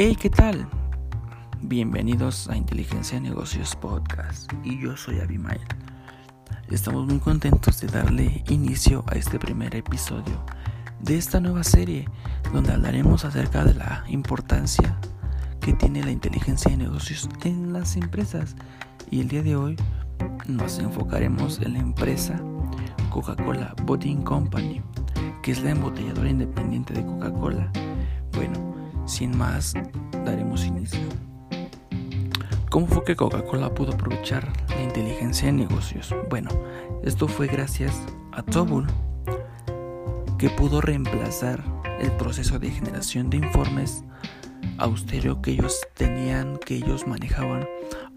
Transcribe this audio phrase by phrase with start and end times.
[0.00, 0.68] Hey, ¿qué tal?
[1.60, 5.58] Bienvenidos a Inteligencia Negocios Podcast y yo soy Abimael.
[6.70, 10.40] Estamos muy contentos de darle inicio a este primer episodio
[11.00, 12.08] de esta nueva serie
[12.52, 14.96] donde hablaremos acerca de la importancia
[15.60, 18.54] que tiene la inteligencia de negocios en las empresas
[19.10, 19.76] y el día de hoy
[20.46, 22.40] nos enfocaremos en la empresa
[23.10, 24.80] Coca-Cola Bottling Company,
[25.42, 27.72] que es la embotelladora independiente de Coca-Cola.
[28.34, 28.77] Bueno,
[29.08, 29.74] sin más,
[30.24, 31.00] daremos inicio.
[32.70, 36.14] ¿Cómo fue que Coca-Cola pudo aprovechar la inteligencia de negocios?
[36.28, 36.50] Bueno,
[37.02, 37.94] esto fue gracias
[38.32, 38.86] a Tobul,
[40.38, 41.64] que pudo reemplazar
[41.98, 44.04] el proceso de generación de informes
[44.76, 47.66] austero que ellos tenían, que ellos manejaban,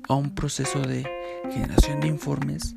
[0.10, 1.10] a un proceso de
[1.50, 2.76] generación de informes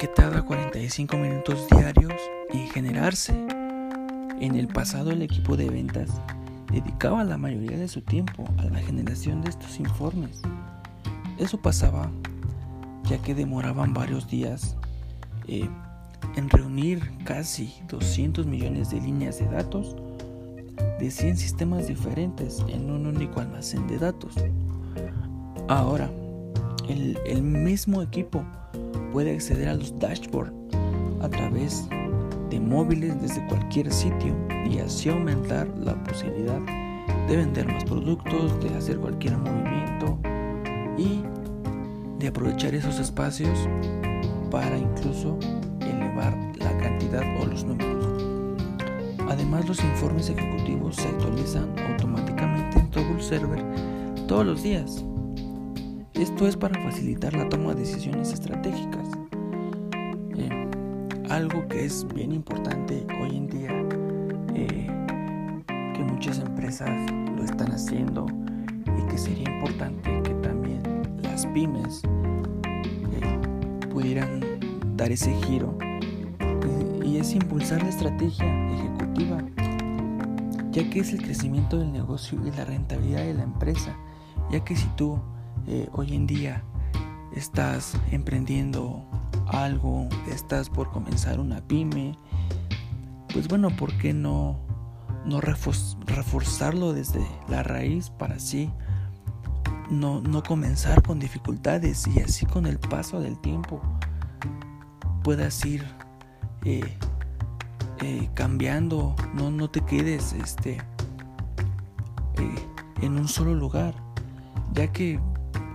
[0.00, 2.20] que tarda 45 minutos diarios
[2.50, 3.61] en generarse.
[4.42, 6.10] En el pasado el equipo de ventas
[6.72, 10.42] dedicaba la mayoría de su tiempo a la generación de estos informes.
[11.38, 12.10] Eso pasaba
[13.04, 14.76] ya que demoraban varios días
[15.46, 15.68] eh,
[16.34, 19.94] en reunir casi 200 millones de líneas de datos
[20.98, 24.34] de 100 sistemas diferentes en un único almacén de datos.
[25.68, 26.10] Ahora,
[26.88, 28.44] el, el mismo equipo
[29.12, 30.52] puede acceder a los dashboards
[31.20, 32.01] a través de
[32.60, 34.34] móviles desde cualquier sitio
[34.68, 36.60] y así aumentar la posibilidad
[37.28, 40.18] de vender más productos, de hacer cualquier movimiento
[40.98, 41.22] y
[42.18, 43.68] de aprovechar esos espacios
[44.50, 45.38] para incluso
[45.80, 48.06] elevar la cantidad o los números.
[49.28, 53.64] Además, los informes ejecutivos se actualizan automáticamente en Toggle Server
[54.28, 55.04] todos los días.
[56.14, 58.91] Esto es para facilitar la toma de decisiones estratégicas.
[61.32, 63.70] Algo que es bien importante hoy en día,
[64.54, 64.86] eh,
[65.66, 68.26] que muchas empresas lo están haciendo
[68.84, 70.82] y que sería importante que también
[71.22, 72.02] las pymes
[72.66, 73.40] eh,
[73.90, 74.42] pudieran
[74.94, 75.74] dar ese giro
[77.02, 78.44] y es impulsar la estrategia
[78.74, 79.38] ejecutiva,
[80.70, 83.96] ya que es el crecimiento del negocio y la rentabilidad de la empresa,
[84.50, 85.18] ya que si tú
[85.66, 86.62] eh, hoy en día
[87.34, 89.08] estás emprendiendo
[89.48, 92.18] algo, estás por comenzar una pyme,
[93.32, 94.58] pues bueno, ¿por qué no,
[95.24, 98.70] no reforzarlo desde la raíz para así
[99.92, 103.80] no, no comenzar con dificultades y así con el paso del tiempo
[105.22, 105.84] puedas ir
[106.64, 106.96] eh,
[108.00, 110.78] eh, cambiando, no, no te quedes este,
[112.38, 112.68] eh,
[113.02, 113.94] en un solo lugar,
[114.72, 115.20] ya que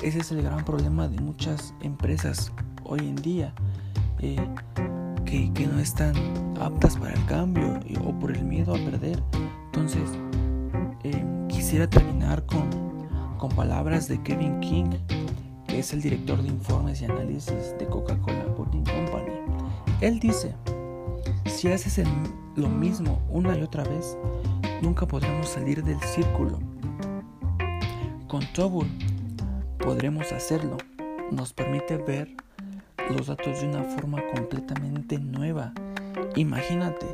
[0.01, 2.51] ese es el gran problema de muchas empresas
[2.88, 3.53] hoy en día,
[4.18, 6.16] que, que, no están
[6.59, 9.22] aptas para el cambio o por el miedo a perder.
[9.66, 10.09] Entonces,
[11.47, 12.70] quisiera terminar con,
[13.38, 14.92] con palabras de Kevin King,
[15.68, 19.34] que es el director de informes y análisis de Coca-Cola Bottling Company.
[20.02, 20.56] Él dice,
[21.46, 22.02] si haces
[22.56, 24.18] lo mismo una y otra vez,
[24.81, 26.59] nunca podremos salir del círculo.
[28.28, 28.88] Con Tobul
[29.78, 30.78] podremos hacerlo.
[31.31, 32.36] Nos permite ver
[33.09, 35.73] los datos de una forma completamente nueva.
[36.35, 37.06] Imagínate,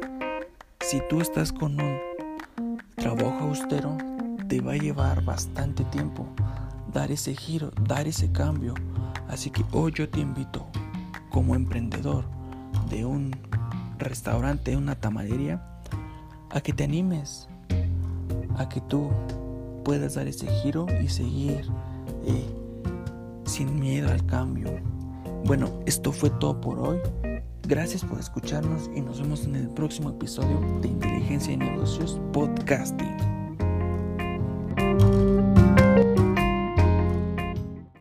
[0.81, 1.99] si tú estás con un
[2.95, 3.97] trabajo austero,
[4.47, 6.27] te va a llevar bastante tiempo
[6.93, 8.73] dar ese giro, dar ese cambio.
[9.27, 10.67] Así que hoy yo te invito
[11.29, 12.25] como emprendedor
[12.89, 13.35] de un
[13.97, 15.61] restaurante, una tamalería,
[16.51, 17.47] a que te animes,
[18.57, 19.09] a que tú
[19.83, 21.65] puedas dar ese giro y seguir
[22.25, 22.45] eh,
[23.45, 24.69] sin miedo al cambio.
[25.45, 26.99] Bueno, esto fue todo por hoy.
[27.67, 33.42] Gracias por escucharnos y nos vemos en el próximo episodio de Inteligencia y Negocios Podcasting.